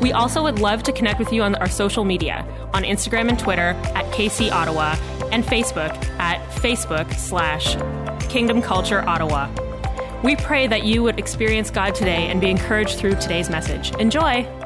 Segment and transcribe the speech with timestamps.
[0.00, 3.38] We also would love to connect with you on our social media on Instagram and
[3.38, 4.96] Twitter at KC Ottawa
[5.30, 7.76] and Facebook at Facebook slash
[8.30, 9.48] Kingdom Culture Ottawa.
[10.22, 13.94] We pray that you would experience God today and be encouraged through today's message.
[13.96, 14.59] Enjoy!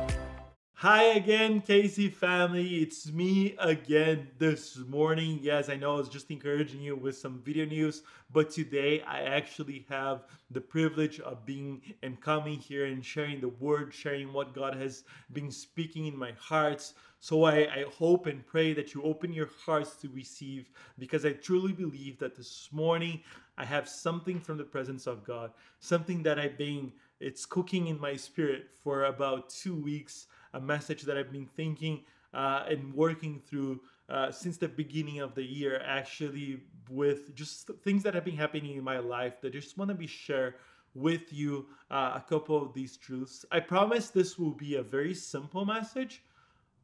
[0.84, 2.82] Hi again, KC family.
[2.82, 5.38] It's me again this morning.
[5.40, 9.22] Yes, I know I was just encouraging you with some video news, but today I
[9.22, 14.54] actually have the privilege of being and coming here and sharing the word, sharing what
[14.54, 16.92] God has been speaking in my heart.
[17.19, 21.32] So I, I hope and pray that you open your hearts to receive because I
[21.32, 23.22] truly believe that this morning
[23.56, 27.98] I have something from the presence of God, something that I've been, it's cooking in
[27.98, 33.42] my spirit for about two weeks a message that I've been thinking uh, and working
[33.47, 38.36] through uh, since the beginning of the year, actually, with just things that have been
[38.36, 40.56] happening in my life that I just want to be share
[40.94, 43.44] with you uh, a couple of these truths.
[43.50, 46.22] I promise this will be a very simple message,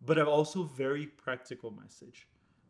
[0.04, 2.26] but also very practical message,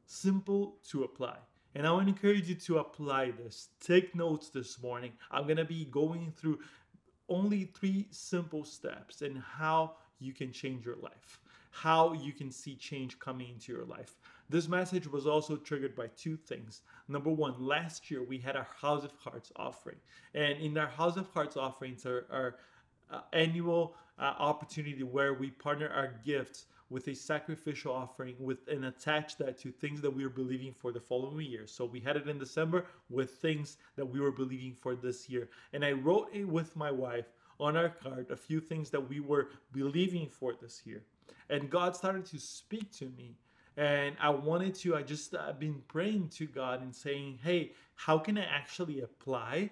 [0.06, 1.36] simple to apply.
[1.76, 3.68] And I want to encourage you to apply this.
[3.80, 5.12] Take notes this morning.
[5.30, 6.58] I'm going to be going through
[7.28, 11.40] only three simple steps and how you can change your life,
[11.70, 14.16] how you can see change coming into your life.
[14.48, 16.82] This message was also triggered by two things.
[17.08, 19.96] Number one, last year we had our House of Hearts offering.
[20.34, 22.56] And in our House of Hearts offerings, our, our
[23.10, 28.84] uh, annual uh, opportunity where we partner our gifts with a sacrificial offering with and
[28.84, 31.66] attach that to things that we were believing for the following year.
[31.66, 35.48] So we had it in December with things that we were believing for this year.
[35.72, 37.26] And I wrote it with my wife
[37.60, 41.02] on our card a few things that we were believing for this year.
[41.48, 43.36] And God started to speak to me.
[43.76, 48.18] And I wanted to, I just, I've been praying to God and saying, hey, how
[48.18, 49.70] can I actually apply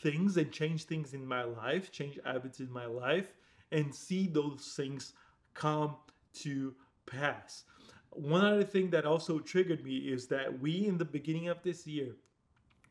[0.00, 3.32] things and change things in my life, change habits in my life,
[3.72, 5.12] and see those things
[5.52, 5.96] come
[6.34, 6.74] to
[7.06, 7.64] pass?
[8.10, 11.86] One other thing that also triggered me is that we, in the beginning of this
[11.86, 12.14] year,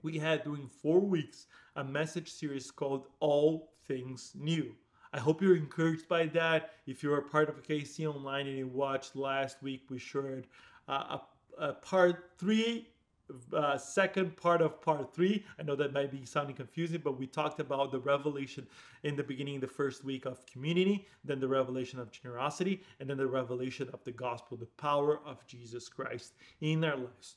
[0.01, 4.75] we had during four weeks a message series called All things new.
[5.13, 6.71] I hope you're encouraged by that.
[6.87, 10.47] If you're a part of KC Online and you watched last week, we shared
[10.87, 11.19] uh,
[11.59, 12.87] a, a, part three,
[13.55, 15.45] uh, second part of part three.
[15.59, 18.65] I know that might be sounding confusing, but we talked about the revelation
[19.03, 23.17] in the beginning, the first week of community, then the revelation of generosity, and then
[23.17, 27.35] the revelation of the gospel, the power of Jesus Christ in our lives.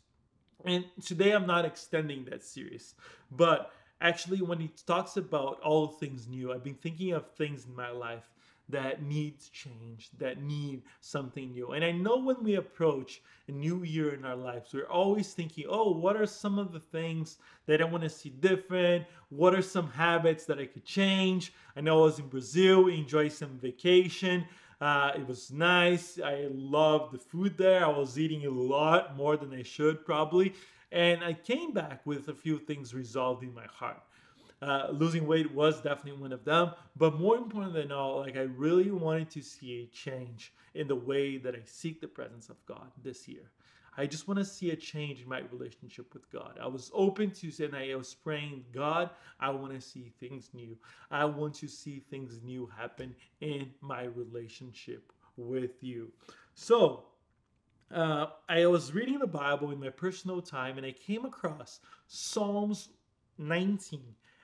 [0.65, 2.95] And today I'm not extending that series,
[3.31, 3.71] but
[4.01, 7.91] actually when he talks about all things new i've been thinking of things in my
[7.91, 8.31] life
[8.69, 11.73] that needs change that need something new.
[11.73, 15.67] And i know when we approach a new year in our lives we're always thinking
[15.69, 19.05] oh what are some of the things that i want to see different?
[19.29, 21.53] What are some habits that i could change?
[21.77, 24.45] I know i was in brazil enjoy some vacation.
[24.79, 26.21] Uh, it was nice.
[26.23, 27.83] I loved the food there.
[27.83, 30.55] I was eating a lot more than i should probably
[30.93, 34.03] and I came back with a few things resolved in my heart.
[34.63, 38.43] Uh, losing weight was definitely one of them, but more important than all, like I
[38.43, 42.57] really wanted to see a change in the way that I seek the presence of
[42.65, 43.51] God this year.
[43.99, 46.59] I just want to see a change in my relationship with God.
[46.63, 49.11] I was open to saying I was praying, God,
[49.41, 50.77] I want to see things new.
[51.11, 56.13] I want to see things new happen in my relationship with you.
[56.55, 57.05] So
[57.93, 62.89] uh, I was reading the Bible in my personal time and I came across Psalms
[63.39, 64.03] 19.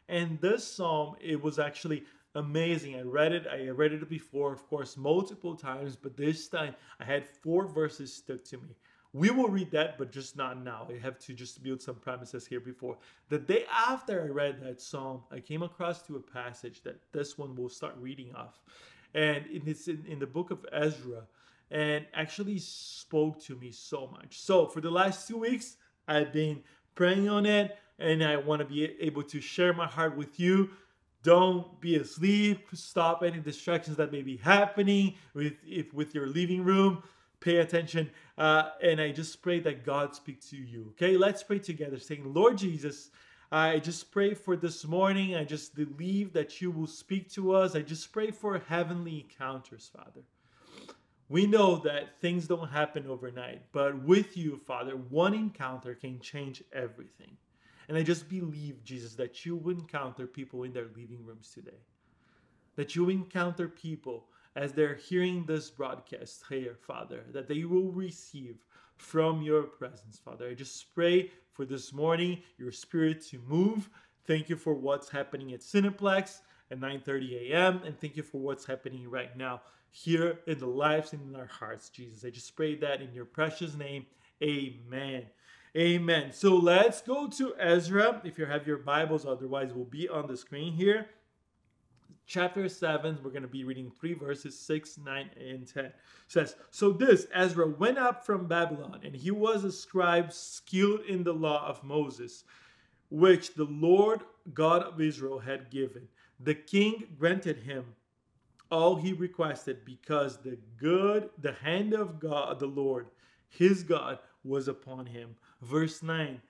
[0.09, 2.05] And this psalm, it was actually
[2.35, 2.97] amazing.
[2.97, 7.05] I read it, I read it before, of course, multiple times, but this time I
[7.05, 8.77] had four verses stuck to me.
[9.15, 10.89] We will read that, but just not now.
[10.91, 12.97] I have to just build some premises here before.
[13.29, 17.37] The day after I read that psalm, I came across to a passage that this
[17.37, 18.63] one will start reading off.
[19.15, 21.25] And it's in, in the book of Ezra
[21.73, 24.39] and actually spoke to me so much.
[24.39, 25.77] So for the last two weeks,
[26.07, 26.63] I've been
[26.95, 30.71] praying on it and I want to be able to share my heart with you.
[31.23, 32.69] Don't be asleep.
[32.75, 37.03] Stop any distractions that may be happening with if with your living room.
[37.41, 40.89] Pay attention, uh, and I just pray that God speak to you.
[40.91, 43.11] Okay, let's pray together, saying, "Lord Jesus,
[43.51, 45.35] I just pray for this morning.
[45.35, 47.75] I just believe that you will speak to us.
[47.75, 50.23] I just pray for heavenly encounters, Father."
[51.33, 56.63] We know that things don't happen overnight, but with you, Father, one encounter can change
[56.75, 57.39] everything.
[57.89, 61.81] And I just believe, Jesus, that you will encounter people in their living rooms today.
[62.77, 64.27] That you encounter people
[64.57, 68.59] as they're hearing this broadcast here, Father, that they will receive
[68.99, 70.51] from your presence, Father.
[70.51, 73.89] I just pray for this morning, your spirit to move.
[74.27, 76.41] Thank you for what's happening at Cineplex
[76.71, 77.81] at 9:30 a.m.
[77.87, 79.63] and thank you for what's happening right now
[79.93, 82.25] here in the lives and in our hearts, Jesus.
[82.25, 84.07] I just pray that in your precious name.
[84.43, 85.27] Amen.
[85.77, 86.33] Amen.
[86.33, 88.21] So let's go to Ezra.
[88.25, 91.07] If you have your Bibles, otherwise, we'll be on the screen here.
[92.27, 95.85] Chapter 7, we're going to be reading three verses 6, 9, and 10.
[95.85, 95.95] It
[96.27, 101.23] says, So this Ezra went up from Babylon, and he was a scribe skilled in
[101.23, 102.45] the law of Moses,
[103.11, 104.23] which the Lord
[104.55, 106.09] God of Israel had given.
[106.41, 107.85] The king granted him
[108.73, 113.07] all he requested because the good, the hand of God, the Lord,
[113.51, 115.37] his God, was upon him.
[115.61, 116.41] Verse 9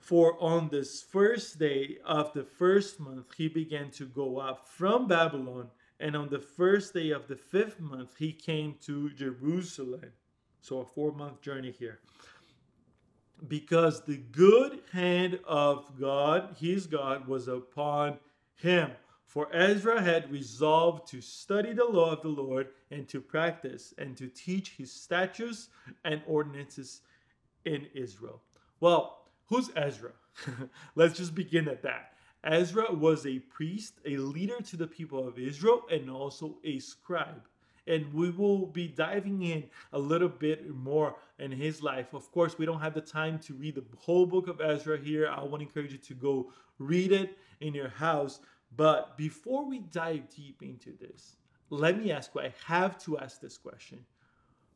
[0.00, 5.06] For on this first day of the first month he began to go up from
[5.06, 5.68] Babylon,
[6.00, 10.12] and on the first day of the fifth month he came to Jerusalem.
[10.60, 12.00] So a four month journey here.
[13.46, 18.18] Because the good hand of God, his God, was upon
[18.56, 18.90] him.
[19.28, 24.16] For Ezra had resolved to study the law of the Lord and to practice and
[24.16, 25.68] to teach his statutes
[26.02, 27.02] and ordinances
[27.66, 28.40] in Israel.
[28.80, 30.12] Well, who's Ezra?
[30.94, 32.14] Let's just begin at that.
[32.42, 37.46] Ezra was a priest, a leader to the people of Israel, and also a scribe.
[37.86, 42.14] And we will be diving in a little bit more in his life.
[42.14, 45.28] Of course, we don't have the time to read the whole book of Ezra here.
[45.28, 48.40] I want to encourage you to go read it in your house.
[48.76, 51.36] But before we dive deep into this,
[51.70, 54.04] let me ask I have to ask this question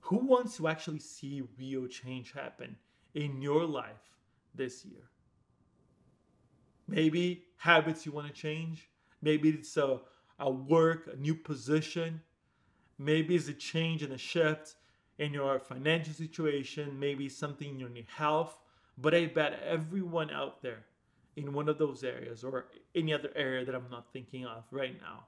[0.03, 2.77] who wants to actually see real change happen
[3.15, 4.11] in your life
[4.55, 5.05] this year?
[6.89, 8.89] Maybe habits you want to change.
[9.23, 10.01] Maybe it's a,
[10.41, 12.21] a work, a new position.
[12.99, 14.75] Maybe it's a change and a shift
[15.19, 16.99] in your financial situation.
[16.99, 18.59] Maybe something in your health.
[18.99, 20.85] But I bet everyone out there
[21.37, 24.99] in one of those areas or any other area that I'm not thinking of right
[25.01, 25.25] now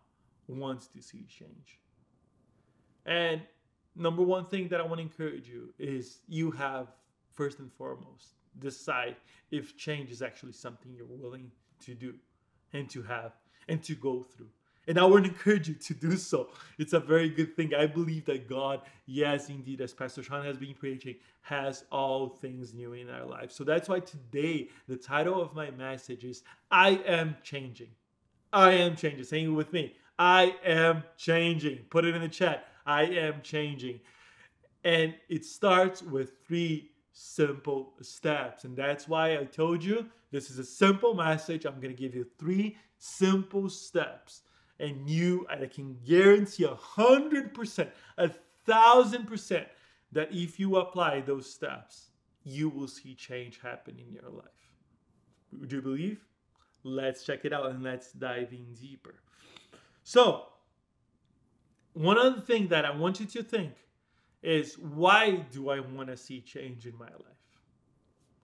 [0.48, 1.78] wants to see change.
[3.06, 3.42] And
[3.96, 6.88] number one thing that I want to encourage you is you have,
[7.32, 9.16] first and foremost, decide
[9.50, 12.14] if change is actually something you're willing to do
[12.72, 13.32] and to have
[13.68, 14.50] and to go through.
[14.86, 16.50] And I would encourage you to do so.
[16.78, 17.74] It's a very good thing.
[17.74, 22.74] I believe that God, yes, indeed, as Pastor Sean has been preaching, has all things
[22.74, 23.54] new in our lives.
[23.54, 27.88] So that's why today the title of my message is I am changing.
[28.52, 29.24] I am changing.
[29.24, 29.94] Saying it with me.
[30.18, 31.78] I am changing.
[31.90, 32.68] Put it in the chat.
[32.86, 34.00] I am changing.
[34.84, 38.64] And it starts with three simple steps.
[38.64, 41.64] And that's why I told you this is a simple message.
[41.64, 44.42] I'm going to give you three simple steps.
[44.80, 48.30] And you, I can guarantee a hundred percent, a
[48.66, 49.68] thousand percent
[50.12, 52.10] that if you apply those steps,
[52.42, 54.44] you will see change happen in your life.
[55.58, 56.20] Would you believe?
[56.82, 59.14] Let's check it out and let's dive in deeper.
[60.02, 60.46] So,
[61.94, 63.72] one other thing that I want you to think
[64.42, 67.22] is why do I want to see change in my life?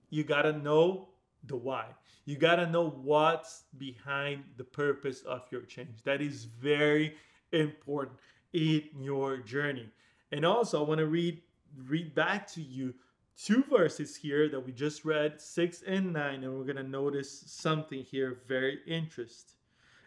[0.09, 1.10] You got to know
[1.45, 1.87] the why.
[2.25, 6.03] You got to know what's behind the purpose of your change.
[6.05, 7.15] That is very
[7.53, 8.19] important
[8.53, 9.89] in your journey.
[10.33, 11.41] And also, I want to read
[11.87, 12.95] read back to you
[13.43, 17.45] two verses here that we just read, 6 and 9, and we're going to notice
[17.47, 19.55] something here very interest,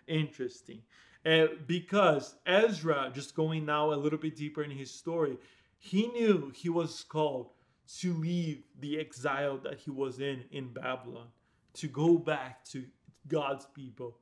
[0.08, 0.82] interesting.
[1.26, 5.38] Uh, because Ezra, just going now a little bit deeper in his story,
[5.80, 7.50] he knew he was called
[8.00, 11.28] to leave the exile that he was in in Babylon,
[11.76, 12.86] to go back to
[13.28, 14.18] God's people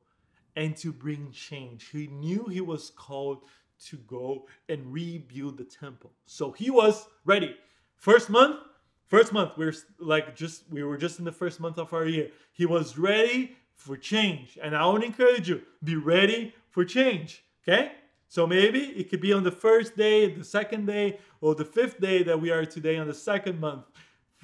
[0.55, 1.89] and to bring change.
[1.91, 3.43] He knew he was called
[3.85, 6.11] to go and rebuild the temple.
[6.25, 7.55] So he was ready.
[7.95, 8.57] First month,
[9.07, 12.05] first month, we are like just we were just in the first month of our
[12.05, 12.29] year.
[12.51, 14.57] He was ready for change.
[14.61, 17.43] And I want to encourage you, be ready for change.
[17.67, 17.91] Okay?
[18.31, 21.99] So maybe it could be on the first day, the second day, or the fifth
[21.99, 23.83] day that we are today on the second month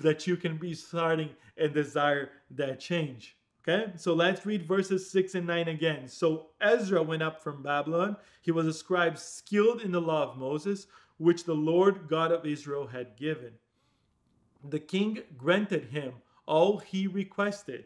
[0.01, 3.37] that you can be starting and desire that change.
[3.65, 6.09] Okay, so let's read verses 6 and 9 again.
[6.09, 8.17] So Ezra went up from Babylon.
[8.41, 12.45] He was a scribe skilled in the law of Moses, which the Lord God of
[12.45, 13.53] Israel had given.
[14.69, 16.11] The king granted him
[16.45, 17.85] all he requested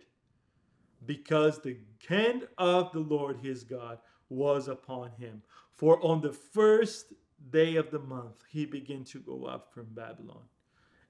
[1.06, 1.78] because the
[2.10, 5.44] hand of the Lord his God was upon him.
[5.82, 7.12] For on the first
[7.50, 10.44] day of the month, he began to go up from Babylon.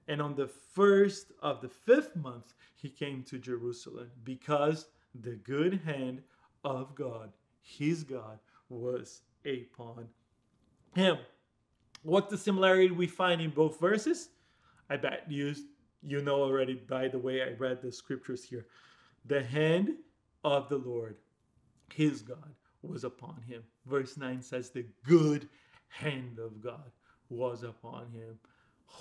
[0.08, 4.86] And on the first of the fifth month, he came to Jerusalem because
[5.20, 6.22] the good hand
[6.64, 8.38] of God, his God,
[8.70, 10.08] was upon
[10.94, 11.18] him.
[12.02, 14.30] What's the similarity we find in both verses?
[14.88, 15.54] I bet you
[16.02, 18.64] you know already by the way I read the scriptures here.
[19.26, 19.96] The hand
[20.44, 21.16] of the Lord,
[21.92, 23.62] his God, was upon him.
[23.86, 25.48] Verse 9 says, The good
[25.88, 26.90] hand of God
[27.28, 28.38] was upon him.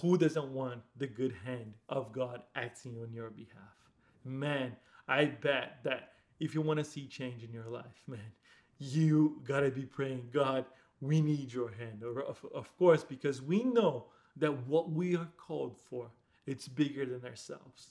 [0.02, 3.76] Who doesn't want the good hand of God acting on your behalf?
[4.24, 4.76] Man,
[5.08, 8.32] I bet that if you want to see change in your life, man,
[8.80, 10.66] you got to be praying, God,
[11.02, 12.04] we need your hand.
[12.04, 14.06] Of, of course, because we know
[14.38, 16.08] that what we are called for,
[16.48, 17.90] it's bigger than ourselves.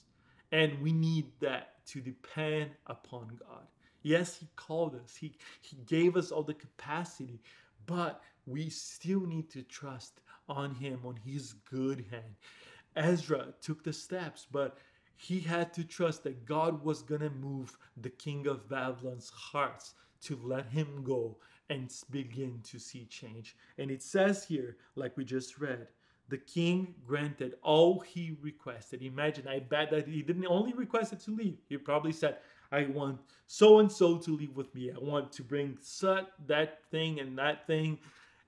[0.51, 3.67] And we need that to depend upon God.
[4.01, 7.41] Yes, He called us, He, he gave us all the capacity,
[7.85, 12.35] but we still need to trust on Him, on His good hand.
[12.95, 14.77] Ezra took the steps, but
[15.15, 19.93] he had to trust that God was going to move the king of Babylon's hearts
[20.23, 21.37] to let him go
[21.69, 23.55] and begin to see change.
[23.77, 25.87] And it says here, like we just read,
[26.29, 29.03] the king granted all he requested.
[29.03, 31.59] Imagine, I bet that he didn't only request it to leave.
[31.69, 32.37] He probably said,
[32.71, 34.91] I want so and so to leave with me.
[34.91, 37.99] I want to bring such that thing and that thing.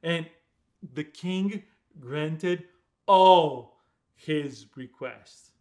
[0.02, 0.26] And
[0.94, 1.64] the king
[2.00, 2.64] granted
[3.08, 3.80] all
[4.16, 5.52] his requests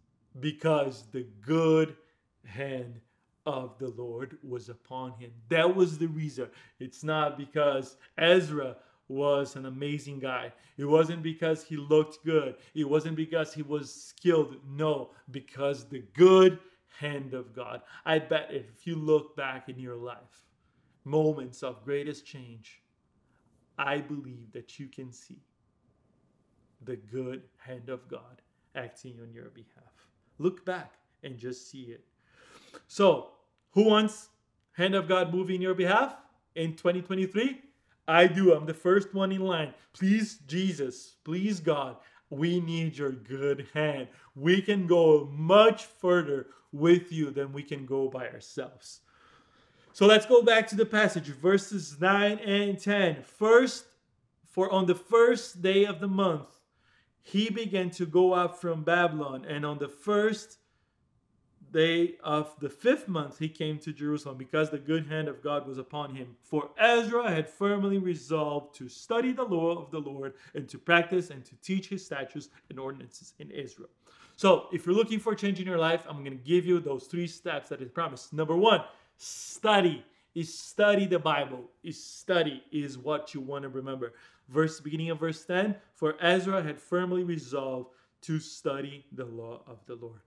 [0.40, 1.96] because the good
[2.44, 3.00] hand
[3.46, 5.32] of the Lord was upon him.
[5.48, 6.48] That was the reason.
[6.78, 8.76] It's not because Ezra
[9.08, 10.52] was an amazing guy.
[10.78, 12.56] It wasn't because he looked good.
[12.74, 14.56] It wasn't because he was skilled.
[14.66, 16.58] No, because the good
[16.98, 17.82] hand of God.
[18.04, 20.46] I bet if you look back in your life,
[21.04, 22.82] moments of greatest change,
[23.78, 25.40] I believe that you can see
[26.84, 28.42] the good hand of God
[28.74, 30.08] acting on your behalf.
[30.38, 32.04] Look back and just see it.
[32.88, 33.28] So,
[33.70, 34.28] who wants
[34.72, 36.16] hand of God moving in your behalf
[36.54, 37.60] in 2023?
[38.08, 38.52] I do.
[38.52, 39.74] I'm the first one in line.
[39.92, 41.96] Please, Jesus, please, God,
[42.32, 44.08] we need your good hand.
[44.34, 49.00] We can go much further with you than we can go by ourselves.
[49.92, 53.22] So let's go back to the passage, verses 9 and 10.
[53.22, 53.84] First,
[54.46, 56.48] for on the first day of the month,
[57.20, 60.58] he began to go up from Babylon, and on the first
[61.72, 65.66] day of the fifth month he came to Jerusalem because the good hand of God
[65.66, 66.36] was upon him.
[66.42, 71.30] For Ezra had firmly resolved to study the law of the Lord and to practice
[71.30, 73.88] and to teach his statutes and ordinances in Israel.
[74.36, 77.04] So, if you're looking for change in your life, I'm going to give you those
[77.04, 78.32] three steps that is promised.
[78.32, 78.82] Number one,
[79.16, 80.04] study.
[80.34, 81.64] Is study the Bible.
[81.82, 84.14] Is study is what you want to remember
[84.48, 89.78] verse beginning of verse 10 for ezra had firmly resolved to study the law of
[89.86, 90.20] the lord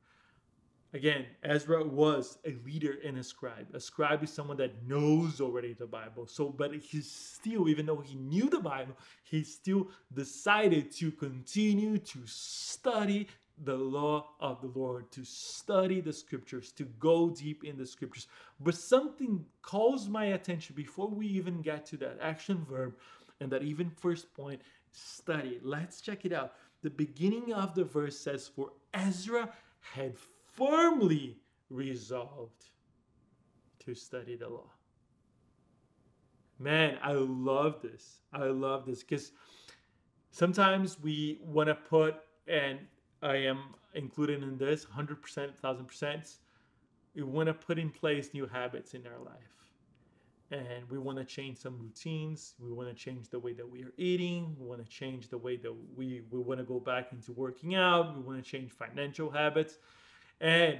[0.95, 5.73] again ezra was a leader and a scribe a scribe is someone that knows already
[5.73, 10.91] the bible so but he still even though he knew the bible he still decided
[10.91, 13.27] to continue to study
[13.63, 18.27] the law of the Lord, to study the scriptures, to go deep in the scriptures.
[18.59, 22.95] But something calls my attention before we even get to that action verb
[23.39, 24.61] and that even first point,
[24.91, 25.59] study.
[25.61, 26.53] Let's check it out.
[26.81, 29.49] The beginning of the verse says, For Ezra
[29.79, 30.15] had
[30.55, 31.37] firmly
[31.69, 32.65] resolved
[33.79, 34.71] to study the law.
[36.59, 38.21] Man, I love this.
[38.33, 39.31] I love this because
[40.31, 42.15] sometimes we want to put,
[42.47, 42.79] and
[43.21, 46.35] I am included in this 100%, 1000%,
[47.15, 49.55] we want to put in place new habits in our life
[50.51, 53.83] and we want to change some routines we want to change the way that we
[53.83, 57.11] are eating we want to change the way that we we want to go back
[57.11, 59.79] into working out we want to change financial habits
[60.41, 60.77] and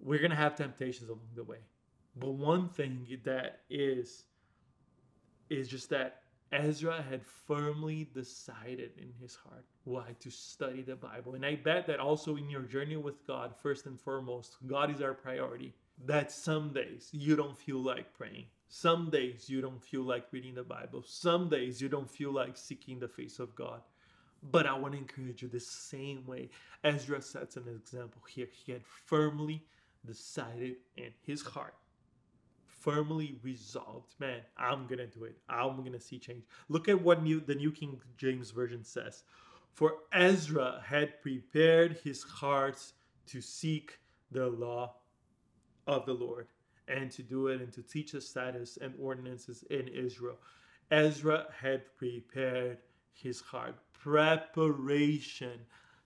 [0.00, 1.58] we're going to have temptations along the way
[2.16, 4.24] but one thing that is
[5.48, 11.34] is just that Ezra had firmly decided in his heart why to study the Bible.
[11.34, 15.00] And I bet that also in your journey with God, first and foremost, God is
[15.00, 15.74] our priority.
[16.04, 20.54] That some days you don't feel like praying some days you don't feel like reading
[20.54, 21.02] the Bible.
[21.06, 23.82] Some days you don't feel like seeking the face of God.
[24.50, 26.50] But I want to encourage you the same way
[26.82, 28.48] Ezra sets an example here.
[28.50, 29.64] He had firmly
[30.04, 31.74] decided in his heart,
[32.66, 35.36] firmly resolved, man, I'm going to do it.
[35.48, 36.42] I'm going to see change.
[36.68, 39.22] Look at what new, the New King James Version says.
[39.74, 42.78] For Ezra had prepared his heart
[43.28, 44.00] to seek
[44.32, 44.96] the law
[45.86, 46.48] of the Lord
[46.88, 50.36] and to do it and to teach the status and ordinances in Israel.
[50.90, 52.78] Ezra had prepared
[53.12, 53.74] his heart.
[53.92, 55.60] Preparation.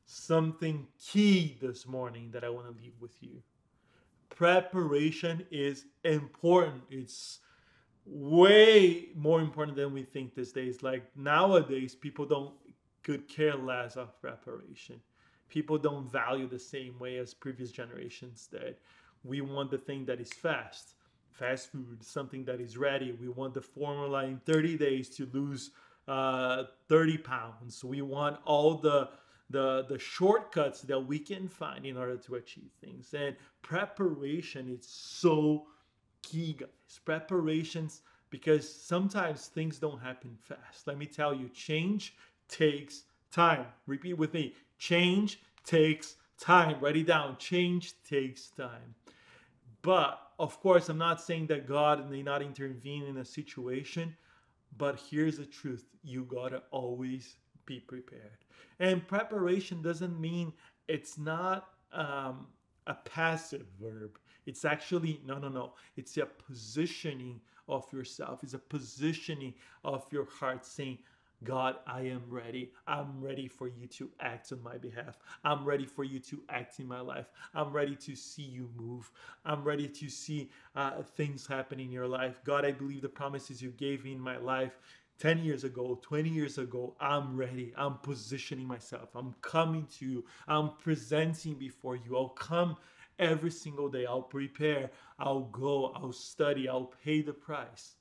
[0.04, 3.42] Something key this morning that I want to leave with you.
[4.28, 6.82] Preparation is important.
[6.90, 7.40] It's
[8.04, 10.82] way more important than we think these days.
[10.82, 12.52] Like nowadays, people don't
[13.02, 15.00] could care less of preparation.
[15.48, 18.76] People don't value the same way as previous generations did.
[19.22, 20.94] We want the thing that is fast,
[21.30, 23.12] fast food, something that is ready.
[23.12, 25.70] We want the formula in 30 days to lose
[26.08, 27.84] uh, 30 pounds.
[27.84, 29.10] We want all the
[29.48, 33.14] the the shortcuts that we can find in order to achieve things.
[33.14, 35.66] And preparation is so
[36.22, 36.68] key, guys.
[37.04, 40.86] Preparations because sometimes things don't happen fast.
[40.86, 42.14] Let me tell you, change
[42.48, 43.66] takes time.
[43.86, 44.54] Repeat with me.
[44.78, 46.76] Change takes time.
[46.80, 47.36] Write it down.
[47.38, 48.94] Change takes time.
[49.82, 54.16] But of course, I'm not saying that God may not intervene in a situation,
[54.78, 58.38] but here's the truth you gotta always be prepared.
[58.78, 60.52] And preparation doesn't mean
[60.88, 62.46] it's not um,
[62.86, 64.18] a passive verb.
[64.46, 65.72] It's actually, no, no, no.
[65.96, 69.54] It's a positioning of yourself, it's a positioning
[69.84, 70.98] of your heart saying,
[71.44, 72.72] God, I am ready.
[72.86, 75.18] I'm ready for you to act on my behalf.
[75.44, 77.26] I'm ready for you to act in my life.
[77.54, 79.10] I'm ready to see you move.
[79.44, 82.40] I'm ready to see uh, things happen in your life.
[82.44, 84.78] God, I believe the promises you gave me in my life
[85.18, 87.72] 10 years ago, 20 years ago, I'm ready.
[87.76, 89.08] I'm positioning myself.
[89.14, 90.24] I'm coming to you.
[90.46, 92.16] I'm presenting before you.
[92.16, 92.76] I'll come
[93.18, 94.04] every single day.
[94.04, 94.90] I'll prepare.
[95.18, 95.92] I'll go.
[95.94, 96.68] I'll study.
[96.68, 97.94] I'll pay the price.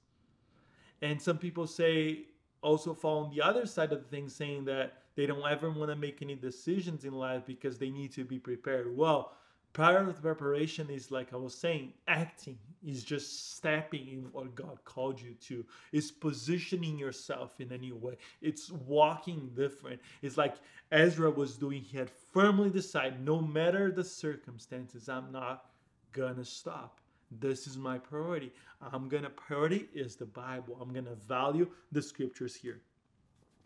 [1.01, 2.25] And some people say,
[2.66, 5.92] also fall on the other side of the thing, saying that they don't ever want
[5.92, 8.98] to make any decisions in life because they need to be prepared.
[8.98, 9.34] Well,
[9.72, 14.80] prior to preparation is like I was saying, acting is just stepping in what God
[14.84, 15.66] called you to.
[15.92, 18.18] It's positioning yourself in a new way.
[18.42, 20.02] It's walking different.
[20.22, 20.56] It's like
[20.92, 21.82] Ezra was doing.
[21.82, 25.66] He had firmly decided, no matter the circumstances, I'm not
[26.12, 27.00] gonna stop.
[27.40, 28.52] This is my priority.
[28.82, 30.78] I'm gonna priority is the Bible.
[30.80, 32.82] I'm gonna value the scriptures here.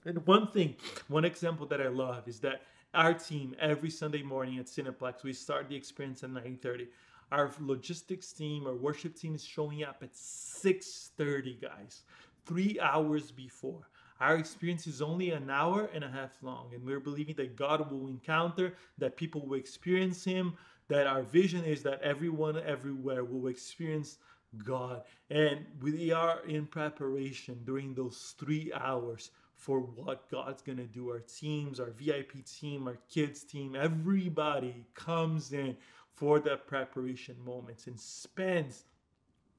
[0.06, 0.76] And one thing,
[1.08, 2.62] one example that I love is that
[2.94, 6.88] our team every Sunday morning at Cineplex, we start the experience at 9:30.
[7.32, 12.04] Our logistics team, our worship team is showing up at 6:30, guys,
[12.46, 13.88] three hours before.
[14.20, 17.90] Our experience is only an hour and a half long, and we're believing that God
[17.90, 20.58] will encounter, that people will experience Him,
[20.90, 24.18] that our vision is that everyone everywhere will experience
[24.66, 25.04] God.
[25.30, 31.10] And we are in preparation during those three hours for what God's gonna do.
[31.10, 35.78] Our teams, our VIP team, our kids team, everybody comes in
[36.16, 38.84] for the preparation moments and spends,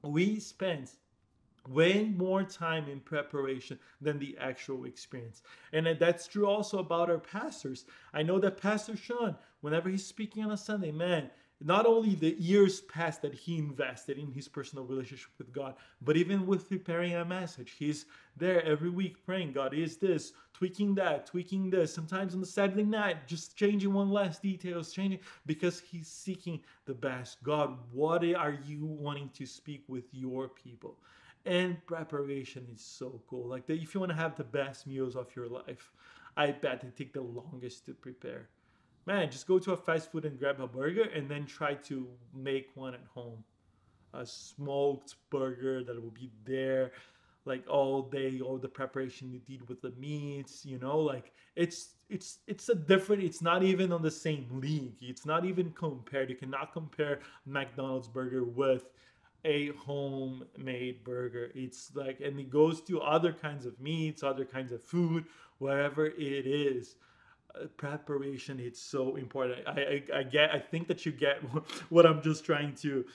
[0.03, 0.91] we spend
[1.67, 5.43] way more time in preparation than the actual experience.
[5.73, 7.85] And that's true also about our pastors.
[8.13, 11.29] I know that Pastor Sean, whenever he's speaking on a Sunday, man,
[11.63, 16.17] not only the years past that he invested in his personal relationship with God, but
[16.17, 17.75] even with preparing a message.
[17.77, 22.47] He's there every week praying, God is this, tweaking that, tweaking this, sometimes on the
[22.47, 27.43] Saturday night, just changing one last details, changing because he's seeking the best.
[27.43, 30.97] God, what are you wanting to speak with your people?
[31.45, 33.47] And preparation is so cool.
[33.47, 35.91] Like if you want to have the best meals of your life,
[36.37, 38.47] I bet they take the longest to prepare
[39.05, 42.07] man, just go to a fast food and grab a burger and then try to
[42.33, 43.43] make one at home.
[44.13, 46.91] A smoked burger that will be there
[47.45, 51.95] like all day, all the preparation you did with the meats, you know, like it's
[52.09, 54.97] it's it's a different it's not even on the same league.
[55.01, 56.29] It's not even compared.
[56.29, 58.85] You cannot compare McDonald's burger with
[59.43, 61.51] a homemade burger.
[61.55, 65.25] It's like and it goes to other kinds of meats, other kinds of food,
[65.57, 66.95] wherever it is.
[67.77, 69.67] Preparation it's so important.
[69.67, 71.37] I, I, I get i think that you get
[71.89, 73.05] what i'm just trying to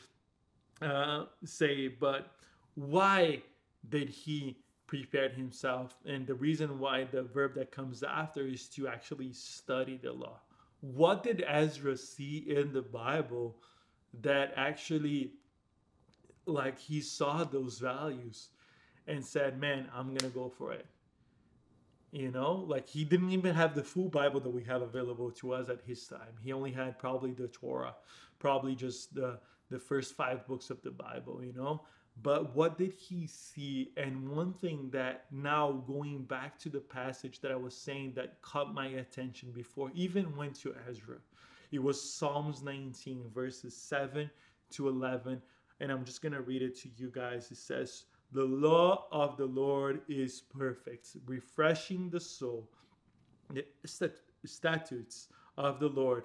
[0.83, 2.33] uh, say but
[2.75, 3.43] why
[3.89, 5.97] did he prepare himself?
[6.05, 10.41] And the reason why the verb that comes after is to actually study the law.
[10.81, 13.57] What did ezra see in the bible
[14.23, 15.33] that actually
[16.47, 18.49] like he saw those values
[19.09, 20.87] and said man i'm gonna go for it
[22.13, 25.53] you know, like he didn't even have the full Bible that we have available to
[25.53, 26.35] us at his time.
[26.43, 27.95] He only had probably the Torah,
[28.39, 29.39] probably just the
[29.71, 31.83] the first five books of the Bible, you know.
[32.23, 33.93] But what did he see?
[33.97, 38.41] And one thing that now going back to the passage that I was saying that
[38.41, 41.17] caught my attention before, even went to Ezra,
[41.73, 44.31] it was Psalms 19, verses 7
[44.71, 45.43] to 11.
[45.81, 47.51] And I'm just going to read it to you guys.
[47.51, 52.69] It says, The law of the Lord is perfect, refreshing the soul.
[53.51, 53.65] The
[54.45, 56.25] statutes of the Lord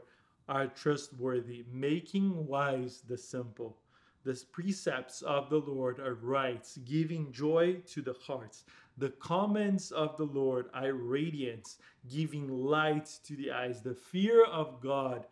[0.49, 3.77] are trustworthy, making wise the simple.
[4.23, 8.65] The precepts of the Lord are right, giving joy to the hearts.
[8.97, 11.77] The comments of the Lord are radiant,
[12.09, 13.81] giving light to the eyes.
[13.81, 15.25] The fear of God,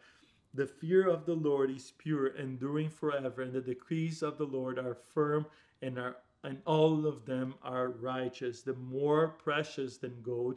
[0.54, 4.80] the fear of the Lord is pure, enduring forever, and the decrees of the Lord
[4.80, 5.46] are firm
[5.82, 8.62] and are and all of them are righteous.
[8.62, 10.56] The more precious than gold,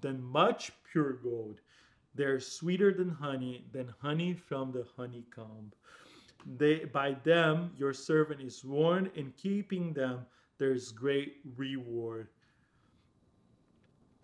[0.00, 1.60] than much pure gold.
[2.14, 5.72] They're sweeter than honey, than honey from the honeycomb.
[6.56, 10.26] They by them your servant is warned, in keeping them
[10.58, 12.28] there's great reward.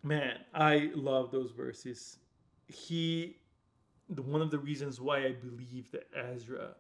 [0.03, 2.19] Man, I love those verses.
[2.69, 3.37] He
[4.17, 6.75] one of the reasons why I believe that Ezra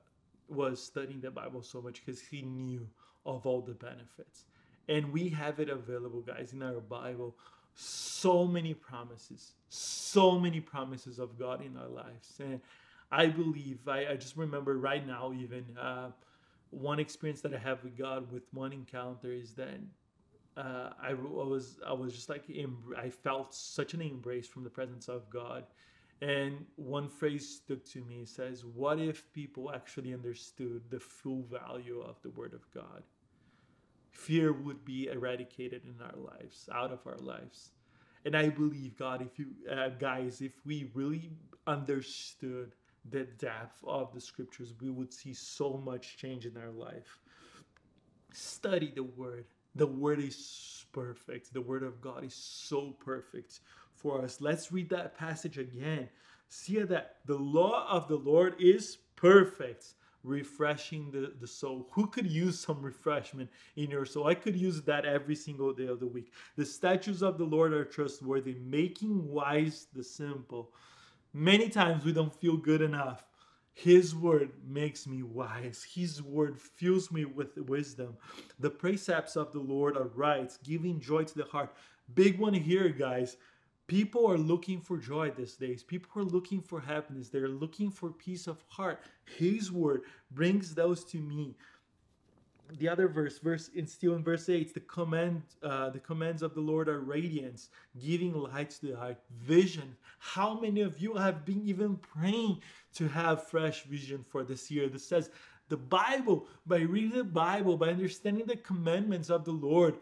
[0.51, 2.87] was studying the Bible so much because he knew
[3.27, 4.45] of all the benefits.
[4.89, 7.37] And we have it available, guys, in our Bible.
[7.75, 12.35] So many promises, so many promises of God in our lives.
[12.41, 12.61] And
[13.13, 16.11] I believe, I, I just remember right now, even uh,
[16.71, 19.79] one experience that I have with God with one encounter is that
[20.57, 22.45] uh, I, I, was I was just like
[22.99, 25.65] I felt such an embrace from the presence of God,
[26.23, 28.25] and one phrase stuck to me.
[28.25, 33.03] Says, "What if people actually understood the full value of the Word of God?
[34.11, 37.73] Fear would be eradicated in our lives, out of our lives."
[38.25, 41.31] And I believe God, if you uh, guys, if we really
[41.67, 42.73] understood
[43.09, 47.21] the depth of the scriptures, we would see so much change in our life.
[48.33, 49.47] Study the word.
[49.75, 51.55] The word is perfect.
[51.55, 53.61] The word of God is so perfect
[54.01, 54.41] for us.
[54.41, 56.09] Let's read that passage again.
[56.49, 61.89] See that the law of the Lord is perfect, refreshing the, the soul.
[61.93, 64.27] Who could use some refreshment in your soul?
[64.27, 66.33] I could use that every single day of the week.
[66.57, 70.73] The statutes of the Lord are trustworthy, making wise the simple.
[71.33, 73.25] Many times we don't feel good enough.
[73.73, 75.87] His word makes me wise.
[75.95, 78.17] His word fills me with wisdom.
[78.59, 81.73] The precepts of the Lord are right, giving joy to the heart.
[82.15, 83.37] Big one here, guys.
[83.91, 85.83] People are looking for joy these days.
[85.83, 87.29] People are looking for happiness.
[87.29, 89.01] They're looking for peace of heart.
[89.37, 91.57] His word brings those to me
[92.79, 96.55] the other verse, verse in still in verse 8, the command, uh, the commands of
[96.55, 99.97] the Lord are radiance, giving light to the heart, vision.
[100.19, 102.61] How many of you have been even praying
[102.95, 104.89] to have fresh vision for this year?
[104.89, 105.31] This says
[105.69, 109.97] the Bible, by reading the Bible, by understanding the commandments of the Lord,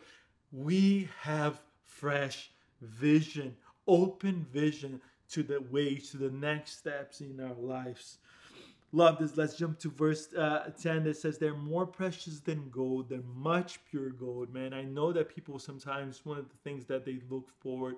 [0.53, 3.57] we have fresh vision,
[3.89, 8.19] open vision to the way, to the next steps in our lives.
[8.93, 9.37] Love this.
[9.37, 13.11] Let's jump to verse uh, 10 that says, They're more precious than gold.
[13.11, 14.73] They're much pure gold, man.
[14.73, 17.97] I know that people sometimes, one of the things that they look forward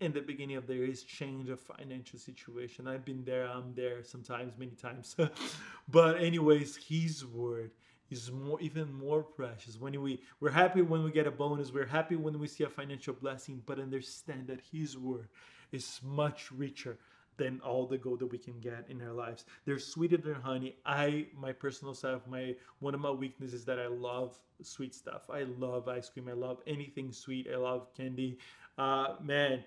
[0.00, 2.88] in the beginning of the year is change of financial situation.
[2.88, 5.14] I've been there, I'm there sometimes, many times.
[5.88, 7.70] but, anyways, His word
[8.12, 11.86] is more even more precious when we we're happy when we get a bonus we're
[11.86, 15.28] happy when we see a financial blessing but understand that his word
[15.72, 16.98] is much richer
[17.38, 19.44] than all the gold that we can get in our lives.
[19.64, 20.76] They're sweeter than honey.
[20.84, 25.22] I, my personal self, my one of my weaknesses is that I love sweet stuff.
[25.30, 26.28] I love ice cream.
[26.28, 27.48] I love anything sweet.
[27.52, 28.38] I love candy.
[28.78, 29.64] Uh, man,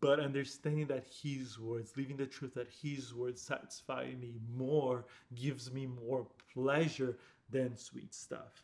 [0.00, 5.72] but understanding that His words, living the truth that His words satisfy me more, gives
[5.72, 7.16] me more pleasure
[7.50, 8.62] than sweet stuff.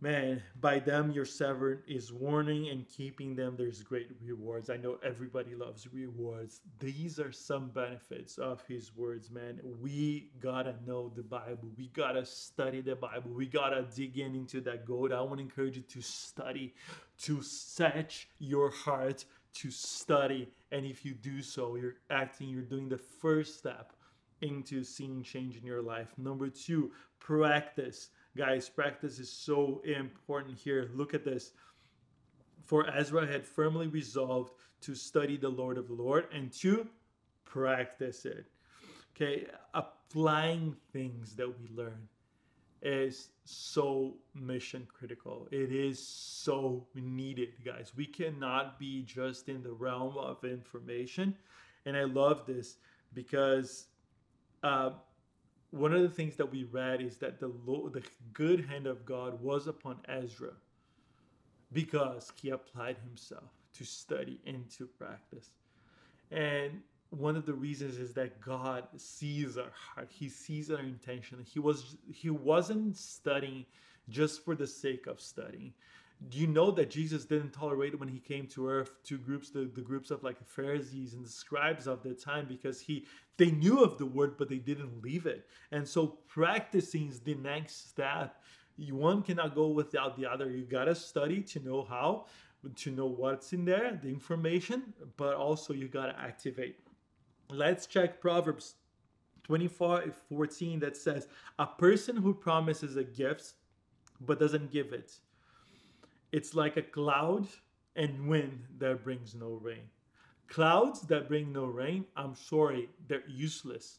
[0.00, 4.70] Man, by them your servant is warning and keeping them, there's great rewards.
[4.70, 6.60] I know everybody loves rewards.
[6.78, 9.60] These are some benefits of his words, man.
[9.82, 11.70] We gotta know the Bible.
[11.76, 13.32] We gotta study the Bible.
[13.32, 15.12] We gotta dig in into that gold.
[15.12, 16.76] I want to encourage you to study,
[17.22, 20.48] to set your heart to study.
[20.70, 23.94] And if you do so, you're acting, you're doing the first step
[24.40, 26.08] into seeing change in your life.
[26.16, 30.90] Number two, practice Guys, practice is so important here.
[30.94, 31.50] Look at this.
[32.66, 34.52] For Ezra had firmly resolved
[34.82, 36.86] to study the Lord of the Lord and to
[37.44, 38.46] practice it.
[39.16, 42.06] Okay, applying things that we learn
[42.80, 45.48] is so mission critical.
[45.50, 47.92] It is so needed, guys.
[47.96, 51.34] We cannot be just in the realm of information.
[51.86, 52.76] And I love this
[53.14, 53.86] because
[54.62, 54.90] uh,
[55.70, 57.48] one of the things that we read is that the
[57.92, 58.02] the
[58.32, 60.52] good hand of God was upon Ezra
[61.72, 65.50] because he applied himself to study and to practice.
[66.30, 70.08] And one of the reasons is that God sees our heart.
[70.10, 71.44] He sees our intention.
[71.50, 73.64] He was he wasn't studying
[74.08, 75.72] just for the sake of studying.
[76.26, 79.70] Do you know that Jesus didn't tolerate when he came to earth two groups, the,
[79.72, 83.84] the groups of like Pharisees and the scribes of the time, because he they knew
[83.84, 85.46] of the word, but they didn't leave it.
[85.70, 88.42] And so practicing is the next step.
[88.76, 90.50] You one cannot go without the other.
[90.50, 92.26] You gotta study to know how,
[92.74, 96.80] to know what's in there, the information, but also you gotta activate.
[97.48, 98.74] Let's check Proverbs
[99.44, 101.28] 25 14 that says,
[101.60, 103.54] A person who promises a gift
[104.20, 105.20] but doesn't give it
[106.32, 107.46] it's like a cloud
[107.96, 109.90] and wind that brings no rain.
[110.48, 113.98] Clouds that bring no rain, I'm sorry, they're useless.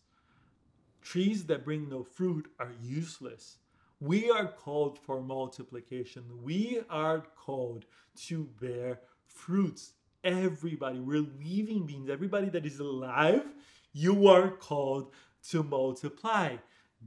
[1.01, 3.57] Trees that bring no fruit are useless.
[3.99, 6.23] We are called for multiplication.
[6.41, 7.85] We are called
[8.27, 9.93] to bear fruits.
[10.23, 12.09] Everybody, we're living beings.
[12.09, 13.45] Everybody that is alive,
[13.93, 15.11] you are called
[15.49, 16.55] to multiply.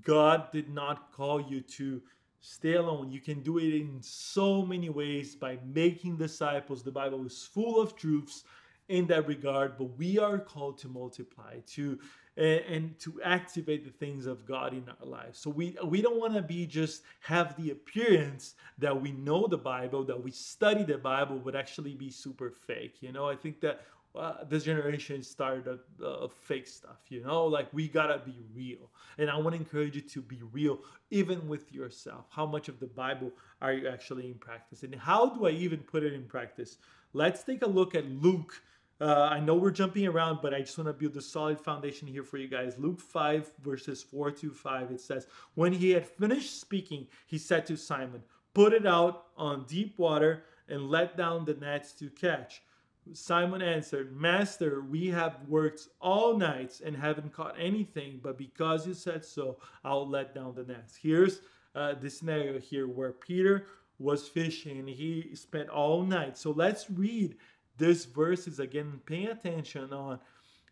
[0.02, 2.02] God did not call you to
[2.44, 3.12] Stay alone.
[3.12, 6.82] You can do it in so many ways by making disciples.
[6.82, 8.42] The Bible is full of truths
[8.88, 11.98] in that regard, but we are called to multiply, to
[12.36, 15.38] and, to activate the things of God in our lives.
[15.38, 19.58] So we we don't want to be just have the appearance that we know the
[19.58, 22.96] Bible, that we study the Bible, but actually be super fake.
[23.00, 23.82] You know, I think that
[24.14, 27.46] uh, this generation started a, a, fake stuff you know?
[27.46, 28.90] Like we gotta be real.
[29.18, 32.26] And i want to encourage you to be real even with yourself.
[32.30, 34.82] How much of the bible are you actually in practice?
[34.82, 36.78] And how do i even put it in practice?
[37.12, 38.62] Let's take a look at luke.
[39.00, 42.06] Uh, i know we're jumping around but i just want to build a solid foundation
[42.06, 42.78] here for you guys.
[42.78, 47.66] Luke 5 verses 4 to 5 it says when he had finished speaking he said
[47.66, 48.22] to simon
[48.52, 52.62] put it out on deep water and let down the nets to catch
[53.12, 58.94] Simon answered, Master, we have worked all nights and haven't caught anything, but because you
[58.94, 60.96] said so, I'll let down the nets.
[60.96, 61.40] Here's
[61.74, 63.66] uh, the scenario here where Peter
[63.98, 66.38] was fishing and he spent all night.
[66.38, 67.36] So let's read
[67.76, 70.18] this verses again, paying attention on.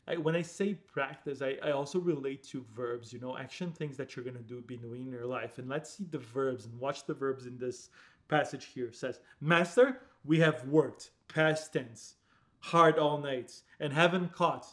[0.06, 3.96] I, when I say practice, I, I also relate to verbs, you know, action things
[3.96, 5.58] that you're going to do, be doing in your life.
[5.58, 7.90] And let's see the verbs and watch the verbs in this
[8.28, 8.86] passage here.
[8.86, 12.14] It says, Master, we have worked, past tense
[12.60, 14.66] hard all nights and haven't caught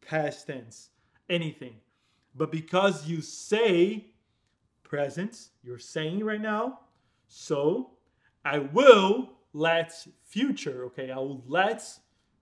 [0.00, 0.90] past tense
[1.28, 1.76] anything.
[2.34, 4.06] But because you say
[4.82, 6.80] present, you're saying right now,
[7.28, 7.90] so
[8.44, 9.92] I will let
[10.24, 11.82] future, okay, I will let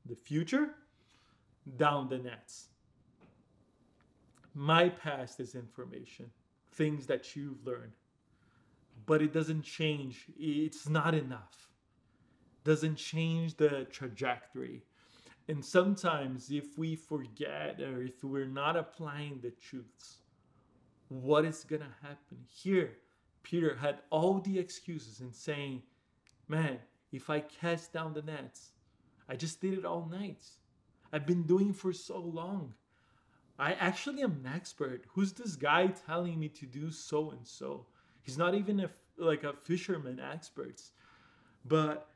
[0.07, 0.71] the future
[1.77, 2.69] down the nets.
[4.55, 6.31] My past is information,
[6.73, 7.93] things that you've learned,
[9.07, 10.27] but it doesn't change.
[10.39, 11.69] It's not enough.
[12.65, 14.83] Doesn't change the trajectory.
[15.49, 20.19] And sometimes, if we forget or if we're not applying the truths,
[21.09, 22.39] what is going to happen?
[22.49, 22.93] Here,
[23.43, 25.83] Peter had all the excuses in saying,
[26.49, 26.79] Man,
[27.13, 28.73] if I cast down the nets,
[29.29, 30.43] I just did it all night.
[31.13, 32.75] I've been doing for so long.
[33.59, 35.05] I actually am an expert.
[35.09, 37.87] Who's this guy telling me to do so and so?
[38.23, 40.81] He's not even a, like a fisherman expert.
[41.65, 42.09] But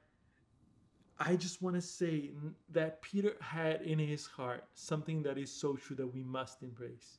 [1.18, 2.30] I just want to say
[2.72, 7.18] that Peter had in his heart something that is so true that we must embrace.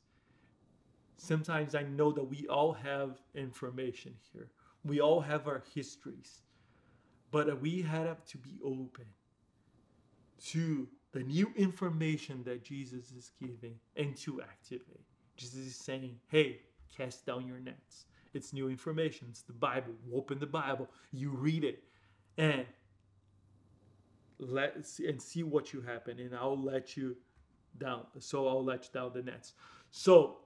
[1.16, 4.48] Sometimes I know that we all have information here,
[4.84, 6.42] we all have our histories,
[7.32, 9.04] but we have to be open
[10.46, 15.02] to the new information that Jesus is giving and to activate.
[15.36, 16.60] Jesus is saying, hey,
[16.96, 18.06] cast down your nets.
[18.34, 19.28] It's new information.
[19.30, 19.94] It's the Bible.
[20.06, 21.82] You open the Bible, you read it,
[22.36, 22.66] and
[24.38, 27.16] let and see what you happen and I'll let you
[27.78, 28.06] down.
[28.18, 29.54] So I'll let you down the nets.
[29.90, 30.38] So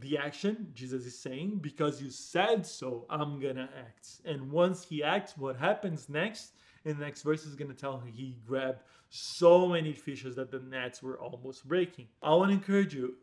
[0.00, 4.20] the action, Jesus is saying, because you said so, I'm gonna act.
[4.24, 6.52] And once he acts, what happens next?
[6.84, 11.02] In the next verse is gonna tell he grabbed so many fishes that the nets
[11.02, 12.06] were almost breaking.
[12.22, 13.14] I want to encourage you.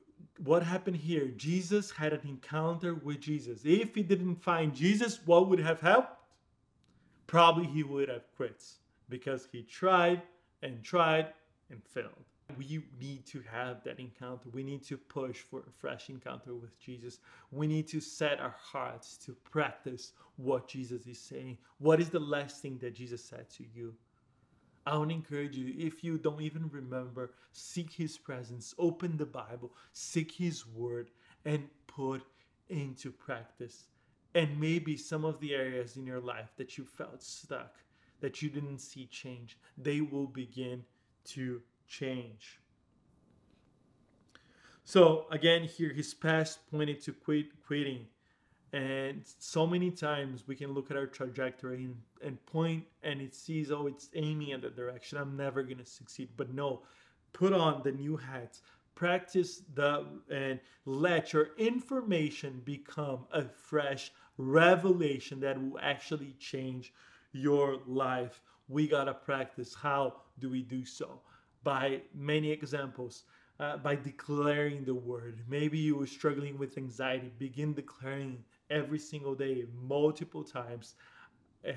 [0.44, 1.28] What happened here?
[1.38, 3.62] Jesus had an encounter with Jesus.
[3.64, 6.18] If he didn't find Jesus, what would have happened?
[7.28, 8.64] Probably he would have quit
[9.10, 10.22] because he tried
[10.62, 11.28] and tried
[11.70, 12.26] and failed.
[12.58, 14.50] We need to have that encounter.
[14.54, 17.20] We need to push for a fresh encounter with Jesus.
[17.52, 21.58] We need to set our hearts to practice what Jesus is saying.
[21.80, 23.94] What is the last thing that Jesus said to you?
[24.86, 29.26] I want to encourage you, if you don't even remember, seek His presence, open the
[29.26, 31.12] Bible, seek His word,
[31.44, 32.24] and put
[32.70, 33.88] into practice.
[34.34, 37.76] And maybe some of the areas in your life that you felt stuck,
[38.22, 40.84] that you didn't see change, they will begin
[41.26, 42.60] to change.
[44.84, 48.06] So again, here his past pointed to quit, quitting.
[48.74, 53.36] And so many times we can look at our trajectory and, and point and it
[53.36, 55.18] sees, oh, it's aiming at the direction.
[55.18, 56.30] I'm never going to succeed.
[56.38, 56.84] But no,
[57.34, 58.62] put on the new hats,
[58.96, 66.94] practice the and let your information become a fresh revelation that will actually change
[67.38, 68.42] your life.
[68.68, 69.74] We got to practice.
[69.74, 71.22] How do we do so?
[71.64, 73.24] By many examples.
[73.60, 75.42] Uh, by declaring the word.
[75.48, 77.32] Maybe you were struggling with anxiety.
[77.40, 80.94] Begin declaring every single day, multiple times,
[81.68, 81.72] uh,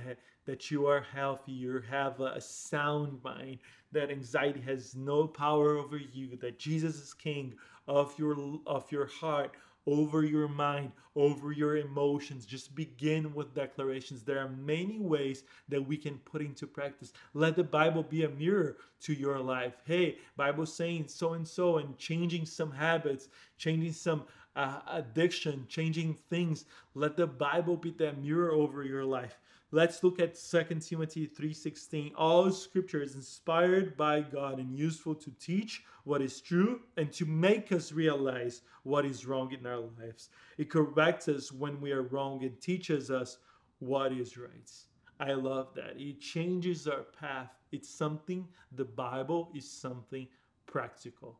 [0.44, 3.58] that you are healthy, you have a sound mind,
[3.92, 7.54] that anxiety has no power over you, that Jesus is king
[7.88, 9.52] of your of your heart,
[9.86, 12.46] over your mind, over your emotions.
[12.46, 14.22] Just begin with declarations.
[14.22, 17.12] There are many ways that we can put into practice.
[17.34, 19.74] Let the Bible be a mirror to your life.
[19.84, 24.24] Hey, Bible saying so and so and changing some habits, changing some
[24.56, 26.64] uh, addiction, changing things.
[26.94, 29.38] Let the Bible be that mirror over your life.
[29.72, 32.12] Let's look at 2 Timothy 3:16.
[32.16, 37.24] All scripture is inspired by God and useful to teach what is true and to
[37.24, 40.30] make us realize what is wrong in our lives.
[40.58, 43.38] It corrects us when we are wrong and teaches us
[43.78, 44.72] what is right.
[45.20, 46.00] I love that.
[46.00, 47.54] It changes our path.
[47.70, 50.26] It's something the Bible is something
[50.66, 51.38] practical.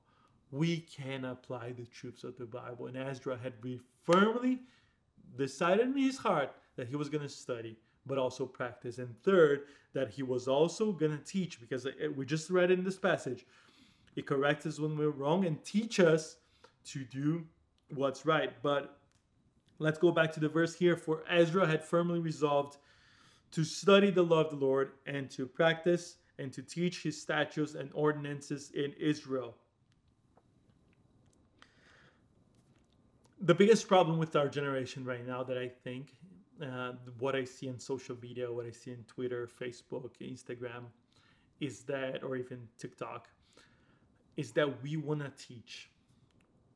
[0.52, 2.86] We can apply the truths of the Bible.
[2.86, 3.54] And Ezra had
[4.02, 4.60] firmly
[5.36, 8.98] decided in his heart that he was going to study but also practice.
[8.98, 12.84] And third, that he was also going to teach, because uh, we just read in
[12.84, 13.46] this passage,
[14.16, 16.36] it corrects us when we're wrong and teach us
[16.86, 17.44] to do
[17.94, 18.52] what's right.
[18.62, 18.98] But
[19.78, 20.96] let's go back to the verse here.
[20.96, 22.78] For Ezra had firmly resolved
[23.52, 27.74] to study the law of the Lord and to practice and to teach his statutes
[27.74, 29.56] and ordinances in Israel.
[33.42, 36.14] The biggest problem with our generation right now that I think
[36.62, 40.84] uh, what I see on social media, what I see in Twitter, Facebook, Instagram,
[41.60, 43.28] is that, or even TikTok,
[44.36, 45.90] is that we want to teach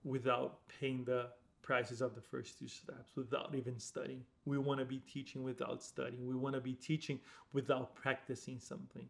[0.05, 1.29] without paying the
[1.63, 4.23] prices of the first two steps, without even studying.
[4.45, 6.27] We want to be teaching without studying.
[6.27, 7.21] We want to be teaching
[7.53, 9.09] without practicing something.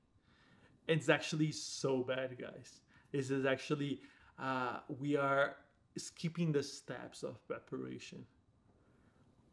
[0.87, 2.80] It's actually so bad, guys.
[3.10, 4.00] This is actually,
[4.38, 5.56] uh, we are
[5.96, 8.24] skipping the steps of preparation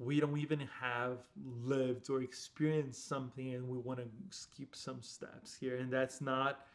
[0.04, 1.20] we don't even have
[1.64, 5.78] lived or experienced something and we want to skip some steps here.
[5.78, 6.66] And that's not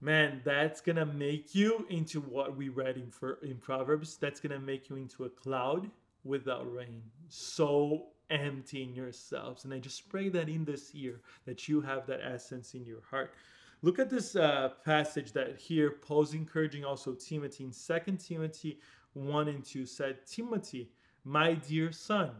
[0.00, 4.16] man that's gonna make you into what we read in, for, in proverbs.
[4.16, 5.90] That's gonna make you into a cloud
[6.24, 9.64] without rain so empty in yourselves.
[9.64, 13.02] And i just pray that in this year that you have that essence in your
[13.10, 13.34] heart.
[13.82, 17.64] Look at this uh, passage that here paul's encouraging also timothy.
[17.64, 18.78] In 2 timothy
[19.14, 20.90] 1 and 2 said timothy
[21.28, 22.30] my dear son,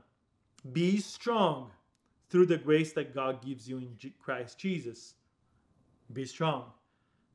[0.73, 1.71] be strong
[2.31, 5.15] through the grace that God gives you in Christ Jesus.
[6.15, 6.65] Be strong.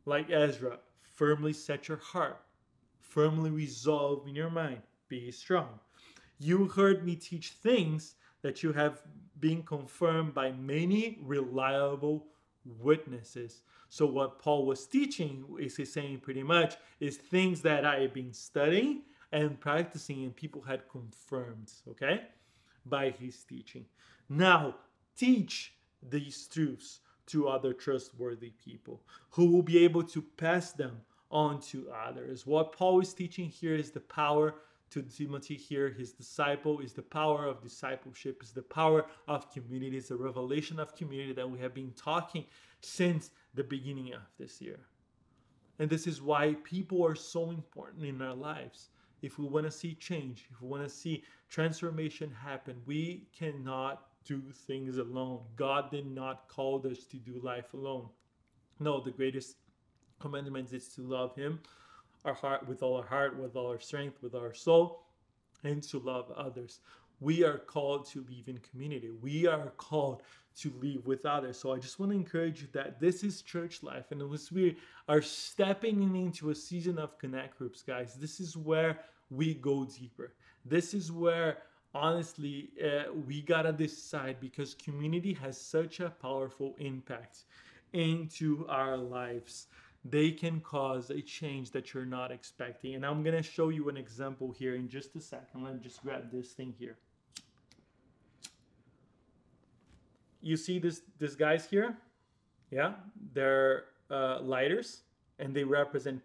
[0.05, 2.41] Like Ezra, firmly set your heart,
[2.99, 4.81] firmly resolve in your mind.
[5.09, 5.79] Be strong.
[6.39, 9.03] You heard me teach things that you have
[9.39, 12.25] been confirmed by many reliable
[12.65, 13.61] witnesses.
[13.89, 18.13] So, what Paul was teaching is he's saying pretty much is things that I have
[18.13, 22.21] been studying and practicing, and people had confirmed, okay,
[22.85, 23.83] by his teaching.
[24.29, 24.75] Now,
[25.17, 25.73] teach
[26.07, 31.89] these truths to other trustworthy people who will be able to pass them on to
[32.07, 32.45] others.
[32.45, 34.53] What Paul is teaching here is the power
[34.91, 39.97] to Timothy here, his disciple, is the power of discipleship, is the power of community,
[39.97, 42.45] is the revelation of community that we have been talking
[42.81, 44.79] since the beginning of this year.
[45.79, 48.89] And this is why people are so important in our lives
[49.23, 54.07] if we want to see change, if we want to see transformation happen, we cannot
[54.25, 55.39] do things alone.
[55.55, 58.09] God did not call us to do life alone.
[58.79, 59.55] No, the greatest
[60.19, 61.59] commandment is to love Him,
[62.25, 65.05] our heart with all our heart, with all our strength, with our soul,
[65.63, 66.79] and to love others.
[67.19, 69.09] We are called to live in community.
[69.09, 70.23] We are called
[70.57, 71.57] to live with others.
[71.57, 74.11] So I just want to encourage you that this is church life.
[74.11, 78.99] And as we are stepping into a season of connect groups, guys, this is where
[79.35, 80.33] we go deeper.
[80.65, 81.59] This is where
[81.93, 87.45] honestly uh, we gotta decide because community has such a powerful impact
[87.93, 89.67] into our lives.
[90.05, 92.95] They can cause a change that you're not expecting.
[92.95, 95.63] And i'm gonna show you an example here in just a second.
[95.63, 96.97] Let me just grab this thing here.
[100.41, 101.97] You see this this guys here?
[102.71, 102.93] Yeah
[103.33, 105.03] they're uh, lighters
[105.39, 106.21] and they represent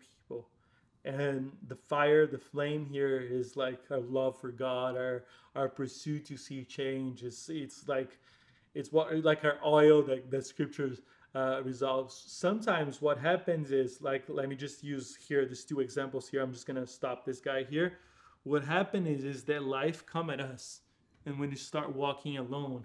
[1.08, 5.24] And the fire, the flame here is like our love for God, our
[5.56, 7.24] our pursuit to see change.
[7.24, 8.18] It's it's like
[8.74, 11.00] it's what like our oil that the scriptures
[11.34, 12.14] uh, resolves.
[12.26, 16.42] Sometimes what happens is like let me just use here these two examples here.
[16.42, 17.94] I'm just gonna stop this guy here.
[18.42, 20.82] What happened is is that life come at us,
[21.24, 22.84] and when you start walking alone,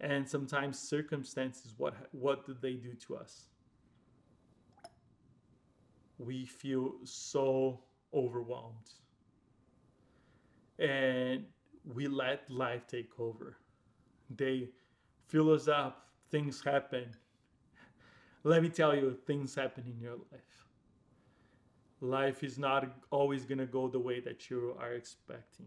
[0.00, 3.48] and sometimes circumstances, what what do they do to us?
[6.18, 7.80] We feel so
[8.12, 8.90] overwhelmed,
[10.78, 11.44] and
[11.94, 13.56] we let life take over.
[14.34, 14.70] They
[15.26, 16.08] fill us up.
[16.30, 17.06] Things happen
[18.46, 20.66] let me tell you, things happen in your life.
[22.02, 25.66] Life is not always going to go the way that you are expecting.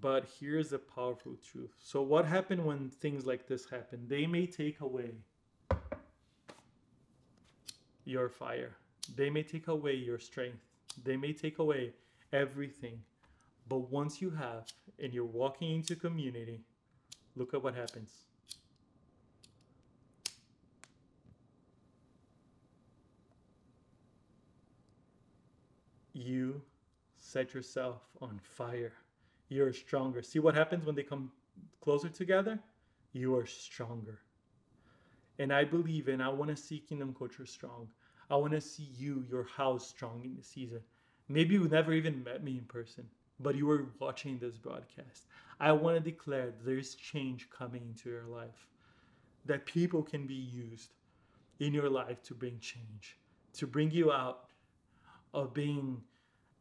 [0.00, 1.74] But here's a powerful truth.
[1.82, 4.06] So, what happened when things like this happen?
[4.06, 5.10] They may take away
[8.04, 8.76] your fire,
[9.16, 10.64] they may take away your strength,
[11.04, 11.92] they may take away
[12.32, 13.00] everything.
[13.68, 14.66] But once you have
[15.02, 16.60] and you're walking into community,
[17.36, 18.10] look at what happens
[26.20, 26.60] you
[27.18, 28.92] set yourself on fire.
[29.48, 30.22] You're stronger.
[30.22, 31.30] See what happens when they come
[31.80, 32.58] closer together?
[33.12, 34.20] You are stronger.
[35.38, 37.88] And I believe and I want to see Kingdom Culture strong.
[38.30, 40.80] I want to see you, your house, strong in the season.
[41.28, 43.04] Maybe you never even met me in person,
[43.40, 45.26] but you were watching this broadcast.
[45.58, 48.66] I want to declare there's change coming into your life,
[49.46, 50.92] that people can be used
[51.58, 53.18] in your life to bring change,
[53.54, 54.44] to bring you out
[55.34, 56.00] of being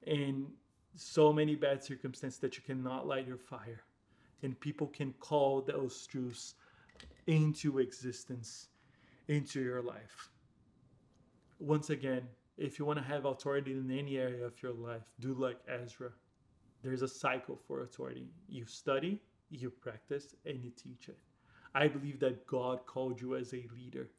[0.05, 0.47] in
[0.95, 3.81] so many bad circumstances that you cannot light your fire.
[4.41, 6.55] And people can call those truths
[7.27, 8.69] into existence,
[9.27, 10.29] into your life.
[11.59, 12.23] Once again,
[12.57, 16.09] if you want to have authority in any area of your life, do like Ezra.
[16.81, 18.27] There's a cycle for authority.
[18.47, 21.17] You study, you practice, and you teach it.
[21.75, 24.09] I believe that God called you as a leader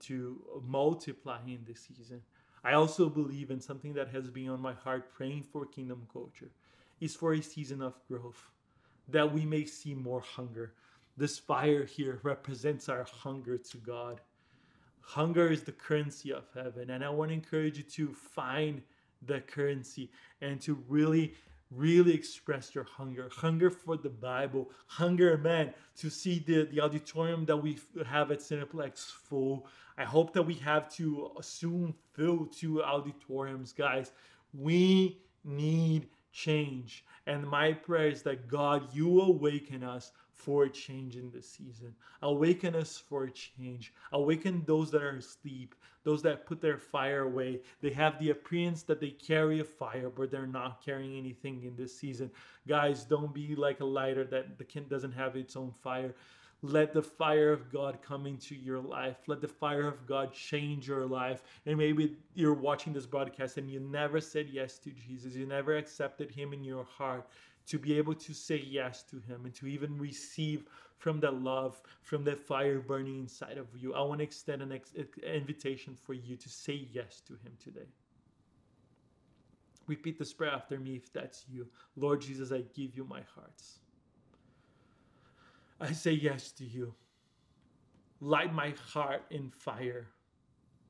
[0.00, 2.22] to multiply in this season.
[2.64, 6.50] I also believe in something that has been on my heart praying for kingdom culture
[7.00, 8.50] is for a season of growth
[9.08, 10.74] that we may see more hunger.
[11.16, 14.20] This fire here represents our hunger to God.
[15.00, 18.82] Hunger is the currency of heaven, and I want to encourage you to find
[19.26, 21.34] the currency and to really
[21.70, 23.28] really express your hunger.
[23.32, 24.70] Hunger for the bible.
[24.86, 29.66] Hunger man to see the, the auditorium that we have at cineplex full.
[29.96, 34.12] I hope that we have to soon fill two auditoriums guys.
[34.52, 41.16] We need change and my prayer is that god you awaken us for a change
[41.16, 41.94] in this season.
[42.22, 43.92] Awaken us for a change.
[44.12, 47.60] Awaken those that are asleep, those that put their fire away.
[47.82, 51.76] They have the appearance that they carry a fire, but they're not carrying anything in
[51.76, 52.30] this season.
[52.66, 56.14] Guys, don't be like a lighter that the kid doesn't have its own fire.
[56.62, 59.16] Let the fire of God come into your life.
[59.26, 61.42] Let the fire of God change your life.
[61.64, 65.34] And maybe you're watching this broadcast and you never said yes to Jesus.
[65.34, 67.26] You never accepted Him in your heart
[67.68, 70.64] to be able to say yes to Him and to even receive
[70.98, 73.94] from that love, from that fire burning inside of you.
[73.94, 74.92] I want to extend an ex-
[75.22, 77.88] invitation for you to say yes to Him today.
[79.86, 81.66] Repeat this prayer after me if that's you.
[81.96, 83.62] Lord Jesus, I give you my heart.
[85.80, 86.94] I say yes to you.
[88.20, 90.08] Light my heart in fire.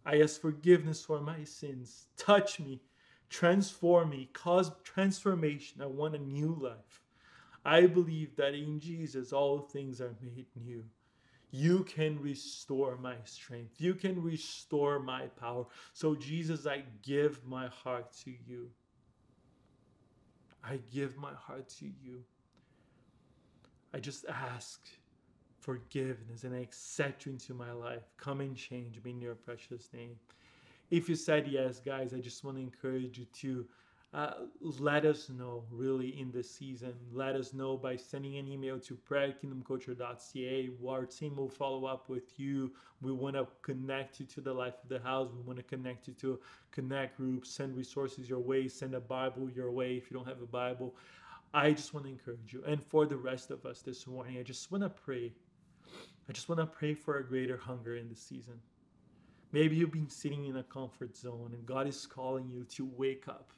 [0.04, 2.06] I ask forgiveness for my sins.
[2.16, 2.80] Touch me
[3.30, 5.80] transform me, cause transformation.
[5.80, 7.00] I want a new life.
[7.64, 10.84] I believe that in Jesus all things are made new.
[11.52, 13.80] You can restore my strength.
[13.80, 15.66] You can restore my power.
[15.92, 18.70] So, Jesus, I give my heart to you.
[20.62, 22.22] I give my heart to you.
[23.94, 24.80] I just ask
[25.60, 28.02] forgiveness and I accept you into my life.
[28.16, 30.16] Come and change me in your precious name
[30.90, 33.66] if you said yes, guys, I just want to encourage you to
[34.12, 36.94] uh, let us know really in this season.
[37.12, 40.70] Let us know by sending an email to prayer.kingdomculture.ca.
[40.88, 42.72] Our team will follow up with you.
[43.02, 45.30] We want to connect you to the life of the house.
[45.32, 46.40] We want to connect you to
[46.72, 50.42] connect groups, send resources your way, send a Bible your way if you don't have
[50.42, 50.96] a Bible.
[51.52, 52.62] I just want to encourage you.
[52.66, 55.32] And for the rest of us this morning, I just want to pray.
[56.28, 58.54] I just want to pray for a greater hunger in the season.
[59.52, 63.26] Maybe you've been sitting in a comfort zone and God is calling you to wake
[63.26, 63.50] up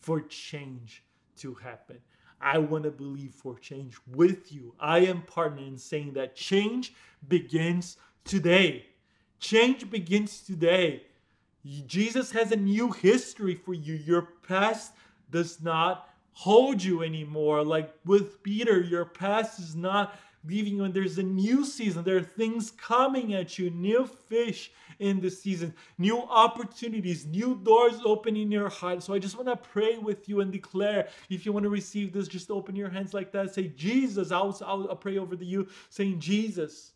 [0.00, 1.04] for change
[1.36, 1.98] to happen.
[2.40, 4.74] I want to believe for change with you.
[4.80, 6.94] I am partnering in saying that change
[7.28, 8.86] begins today.
[9.38, 11.04] Change begins today.
[11.86, 13.94] Jesus has a new history for you.
[13.94, 14.92] Your past
[15.30, 16.08] does not
[16.38, 17.64] hold you anymore.
[17.64, 20.16] Like with Peter, your past is not
[20.46, 22.04] leaving you, and there's a new season.
[22.04, 24.70] There are things coming at you, new fish
[25.00, 29.02] in the season, new opportunities, new doors open in your heart.
[29.02, 32.12] So I just want to pray with you and declare if you want to receive
[32.12, 33.52] this, just open your hands like that.
[33.52, 36.92] Say, Jesus, I'll, I'll, pray over to you, saying, Jesus.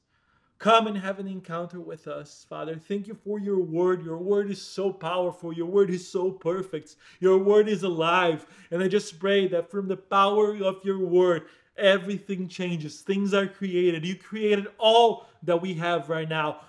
[0.63, 2.77] Come and have an encounter with us, Father.
[2.77, 4.05] Thank you for your word.
[4.05, 5.53] Your word is so powerful.
[5.53, 6.95] Your word is so perfect.
[7.19, 8.47] Your word is alive.
[8.71, 11.47] And I just pray that from the power of your word,
[11.77, 13.01] everything changes.
[13.01, 14.07] Things are created.
[14.07, 16.61] You created all that we have right now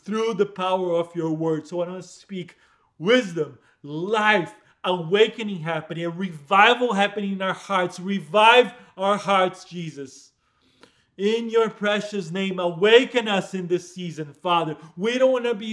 [0.00, 1.68] through the power of your word.
[1.68, 2.56] So I want to speak
[2.98, 8.00] wisdom, life, awakening happening, a revival happening in our hearts.
[8.00, 10.32] Revive our hearts, Jesus.
[11.18, 14.76] In your precious name, awaken us in this season, Father.
[14.96, 15.72] We don't want to be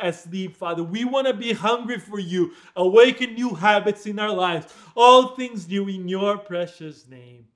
[0.00, 0.82] asleep, Father.
[0.82, 2.52] We want to be hungry for you.
[2.74, 4.66] Awaken new habits in our lives.
[4.96, 7.46] All things new in your precious name.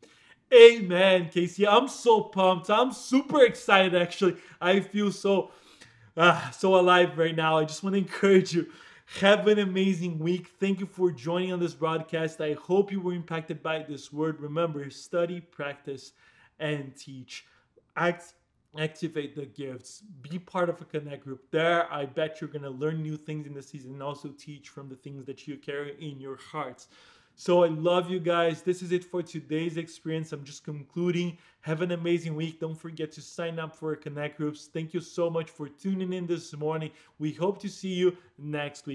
[0.54, 1.66] Amen, KC.
[1.68, 2.70] I'm so pumped.
[2.70, 4.36] I'm super excited, actually.
[4.60, 5.50] I feel so,
[6.16, 7.58] uh, so alive right now.
[7.58, 8.68] I just want to encourage you.
[9.20, 10.52] Have an amazing week.
[10.60, 12.40] Thank you for joining on this broadcast.
[12.40, 14.40] I hope you were impacted by this word.
[14.40, 16.12] Remember, study, practice,
[16.58, 17.46] and teach.
[17.96, 18.34] Act,
[18.78, 20.02] activate the gifts.
[20.22, 21.50] Be part of a connect group.
[21.50, 24.68] There, I bet you're going to learn new things in the season and also teach
[24.68, 26.88] from the things that you carry in your hearts.
[27.38, 28.62] So I love you guys.
[28.62, 30.32] This is it for today's experience.
[30.32, 31.36] I'm just concluding.
[31.60, 32.60] Have an amazing week.
[32.60, 34.70] Don't forget to sign up for Connect groups.
[34.72, 36.90] Thank you so much for tuning in this morning.
[37.18, 38.94] We hope to see you next week.